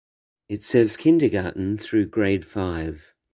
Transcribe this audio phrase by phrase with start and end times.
[0.49, 3.13] It serves kindergarten through grade five.